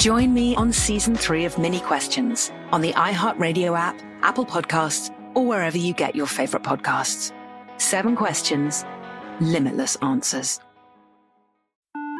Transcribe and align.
Join 0.00 0.32
me 0.32 0.56
on 0.56 0.72
season 0.72 1.14
three 1.14 1.44
of 1.44 1.58
Minnie 1.58 1.80
Questions 1.80 2.50
on 2.72 2.80
the 2.80 2.94
iHeartRadio 2.94 3.78
app, 3.78 4.00
Apple 4.22 4.46
Podcasts, 4.46 5.14
or 5.34 5.44
wherever 5.44 5.76
you 5.76 5.92
get 5.92 6.16
your 6.16 6.24
favorite 6.24 6.62
podcasts. 6.62 7.34
Seven 7.76 8.16
questions, 8.16 8.86
limitless 9.42 9.96
answers. 9.96 10.58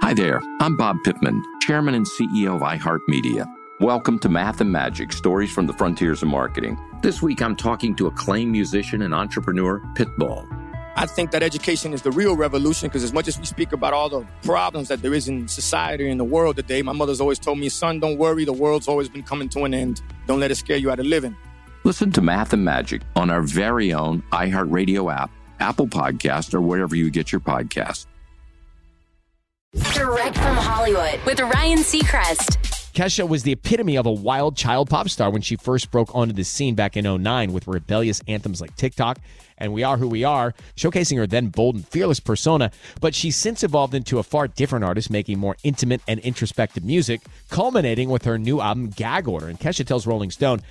Hi 0.03 0.13
there, 0.13 0.43
I'm 0.61 0.77
Bob 0.77 0.99
Pittman, 1.05 1.43
Chairman 1.63 1.95
and 1.95 2.05
CEO 2.07 2.57
of 2.57 2.61
iHeartMedia. 2.61 3.51
Welcome 3.81 4.19
to 4.19 4.29
Math 4.29 4.61
and 4.61 4.71
Magic 4.71 5.11
Stories 5.11 5.51
from 5.51 5.67
the 5.67 5.73
Frontiers 5.73 6.21
of 6.23 6.29
Marketing. 6.29 6.79
This 7.01 7.23
week 7.23 7.41
I'm 7.41 7.57
talking 7.57 7.97
to 7.97 8.09
acclaimed 8.09 8.53
musician 8.53 9.01
and 9.01 9.15
entrepreneur, 9.15 9.81
Pitbull. 9.95 10.60
I 11.01 11.07
think 11.07 11.31
that 11.31 11.43
education 11.43 11.95
is 11.95 12.03
the 12.03 12.11
real 12.11 12.37
revolution 12.37 12.91
because 12.91 13.03
as 13.03 13.11
much 13.11 13.27
as 13.27 13.39
we 13.39 13.47
speak 13.47 13.73
about 13.73 13.95
all 13.95 14.11
the 14.11 14.27
problems 14.43 14.89
that 14.89 15.01
there 15.01 15.15
is 15.15 15.29
in 15.29 15.49
society 15.49 16.11
and 16.11 16.21
the 16.21 16.25
world 16.25 16.57
today, 16.57 16.83
my 16.83 16.93
mother's 16.93 17.23
always 17.23 17.39
told 17.39 17.59
me, 17.59 17.71
son, 17.71 18.01
don't 18.01 18.19
worry, 18.19 18.45
the 18.45 18.53
world's 18.53 18.87
always 18.87 19.09
been 19.09 19.23
coming 19.23 19.49
to 19.49 19.65
an 19.65 19.73
end. 19.73 20.03
Don't 20.27 20.41
let 20.41 20.51
it 20.51 20.57
scare 20.57 20.77
you 20.77 20.91
out 20.91 21.01
of 21.01 21.07
living. 21.07 21.35
Listen 21.85 22.13
to 22.13 22.21
Math 22.21 22.53
and 22.53 22.67
Magic 22.67 23.01
on 23.17 23.31
our 23.31 23.41
very 23.41 23.95
own 23.95 24.23
iHeartRadio 24.31 25.11
app, 25.11 25.31
Apple 25.59 25.89
Podcast, 25.89 26.53
or 26.53 26.61
wherever 26.61 26.95
you 26.95 27.09
get 27.09 27.33
your 27.33 27.41
podcasts. 27.41 28.05
Direct 29.95 30.37
from 30.37 30.57
Hollywood 30.59 31.19
with 31.25 31.41
Ryan 31.41 31.79
Seacrest. 31.79 32.70
Kesha 32.95 33.29
was 33.29 33.45
the 33.45 33.53
epitome 33.53 33.97
of 33.97 34.07
a 34.07 34.13
wild 34.13 34.57
child 34.57 34.91
pop 34.91 35.09
star 35.09 35.31
when 35.31 35.43
she 35.43 35.57
first 35.57 35.91
broke 35.91 36.15
onto 36.15 36.33
the 36.33 36.43
scene 36.43 36.75
back 36.75 36.97
in 36.97 37.05
09 37.23 37.53
with 37.53 37.69
rebellious 37.69 38.21
anthems 38.27 38.61
like 38.61 38.75
TikTok 38.77 39.19
and 39.59 39.73
We 39.73 39.85
Are 39.85 39.97
Who 39.97 40.09
We 40.09 40.25
Are, 40.25 40.55
showcasing 40.75 41.17
her 41.19 41.27
then 41.27 41.49
bold 41.49 41.77
and 41.77 41.87
fearless 41.87 42.19
persona. 42.19 42.73
But 43.01 43.15
she's 43.15 43.37
since 43.37 43.63
evolved 43.63 43.95
into 43.95 44.19
a 44.19 44.23
far 44.23 44.49
different 44.49 44.85
artist, 44.85 45.11
making 45.11 45.39
more 45.39 45.57
intimate 45.63 46.01
and 46.09 46.19
introspective 46.21 46.83
music, 46.83 47.21
culminating 47.51 48.09
with 48.09 48.25
her 48.25 48.39
new 48.39 48.61
album, 48.61 48.89
Gag 48.89 49.29
Order. 49.29 49.49
And 49.49 49.61
Kesha 49.61 49.87
tells 49.87 50.07
Rolling 50.07 50.31
Stone, 50.31 50.63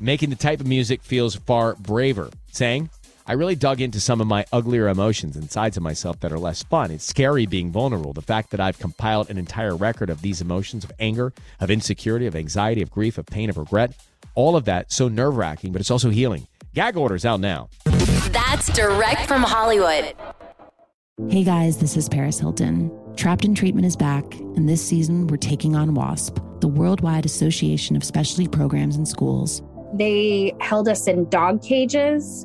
making 0.00 0.30
the 0.30 0.36
type 0.36 0.60
of 0.60 0.66
music 0.66 1.02
feels 1.02 1.36
far 1.36 1.74
braver, 1.76 2.30
saying, 2.50 2.90
I 3.28 3.34
really 3.34 3.56
dug 3.56 3.82
into 3.82 4.00
some 4.00 4.22
of 4.22 4.26
my 4.26 4.46
uglier 4.54 4.88
emotions 4.88 5.36
and 5.36 5.50
sides 5.50 5.76
of 5.76 5.82
myself 5.82 6.18
that 6.20 6.32
are 6.32 6.38
less 6.38 6.62
fun. 6.62 6.90
It's 6.90 7.04
scary 7.04 7.44
being 7.44 7.70
vulnerable. 7.70 8.14
The 8.14 8.22
fact 8.22 8.50
that 8.52 8.58
I've 8.58 8.78
compiled 8.78 9.28
an 9.28 9.36
entire 9.36 9.76
record 9.76 10.08
of 10.08 10.22
these 10.22 10.40
emotions 10.40 10.82
of 10.82 10.90
anger, 10.98 11.34
of 11.60 11.70
insecurity, 11.70 12.24
of 12.24 12.34
anxiety, 12.34 12.80
of 12.80 12.90
grief, 12.90 13.18
of 13.18 13.26
pain, 13.26 13.50
of 13.50 13.58
regret, 13.58 13.92
all 14.34 14.56
of 14.56 14.64
that 14.64 14.90
so 14.90 15.08
nerve 15.08 15.36
wracking, 15.36 15.72
but 15.72 15.80
it's 15.82 15.90
also 15.90 16.08
healing. 16.08 16.46
Gag 16.72 16.96
orders 16.96 17.26
out 17.26 17.38
now. 17.38 17.68
That's 17.84 18.72
direct 18.72 19.26
from 19.26 19.42
Hollywood. 19.42 20.14
Hey 21.28 21.44
guys, 21.44 21.76
this 21.76 21.98
is 21.98 22.08
Paris 22.08 22.38
Hilton. 22.38 22.90
Trapped 23.16 23.44
in 23.44 23.54
Treatment 23.54 23.84
is 23.84 23.96
back, 23.96 24.24
and 24.56 24.66
this 24.66 24.82
season 24.82 25.26
we're 25.26 25.36
taking 25.36 25.76
on 25.76 25.92
WASP, 25.92 26.38
the 26.60 26.68
Worldwide 26.68 27.26
Association 27.26 27.94
of 27.94 28.04
Specialty 28.04 28.48
Programs 28.48 28.96
and 28.96 29.06
Schools. 29.06 29.62
They 29.94 30.54
held 30.60 30.88
us 30.88 31.06
in 31.06 31.28
dog 31.30 31.62
cages, 31.62 32.44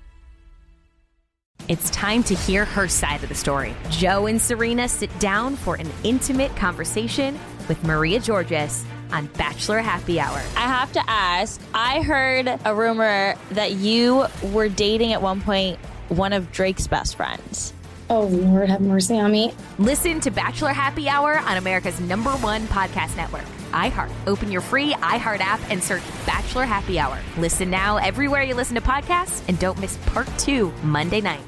It's 1.67 1.89
time 1.91 2.23
to 2.23 2.35
hear 2.35 2.65
her 2.65 2.87
side 2.87 3.23
of 3.23 3.29
the 3.29 3.35
story. 3.35 3.75
Joe 3.89 4.25
and 4.25 4.41
Serena 4.41 4.87
sit 4.87 5.17
down 5.19 5.55
for 5.55 5.75
an 5.75 5.89
intimate 6.03 6.55
conversation 6.55 7.39
with 7.67 7.83
Maria 7.83 8.19
Georgas 8.19 8.83
on 9.11 9.27
Bachelor 9.37 9.79
Happy 9.79 10.19
Hour. 10.19 10.41
I 10.55 10.61
have 10.61 10.91
to 10.93 11.03
ask 11.09 11.61
I 11.73 12.01
heard 12.01 12.59
a 12.65 12.75
rumor 12.75 13.35
that 13.51 13.73
you 13.73 14.25
were 14.51 14.69
dating 14.69 15.13
at 15.13 15.21
one 15.21 15.41
point 15.41 15.79
one 16.09 16.33
of 16.33 16.51
Drake's 16.51 16.87
best 16.87 17.15
friends. 17.15 17.73
Oh, 18.09 18.23
Lord, 18.25 18.69
have 18.69 18.81
mercy 18.81 19.17
on 19.17 19.31
me. 19.31 19.53
Listen 19.79 20.19
to 20.21 20.31
Bachelor 20.31 20.73
Happy 20.73 21.07
Hour 21.07 21.37
on 21.37 21.55
America's 21.55 22.01
number 22.01 22.31
one 22.31 22.63
podcast 22.63 23.15
network, 23.15 23.45
iHeart. 23.71 24.11
Open 24.27 24.51
your 24.51 24.59
free 24.59 24.91
iHeart 24.95 25.39
app 25.39 25.61
and 25.69 25.81
search 25.81 26.03
Bachelor 26.25 26.65
Happy 26.65 26.99
Hour. 26.99 27.17
Listen 27.37 27.69
now 27.69 27.95
everywhere 27.95 28.43
you 28.43 28.53
listen 28.55 28.75
to 28.75 28.81
podcasts 28.81 29.41
and 29.47 29.57
don't 29.59 29.79
miss 29.79 29.95
part 30.07 30.27
two 30.37 30.73
Monday 30.83 31.21
night. 31.21 31.39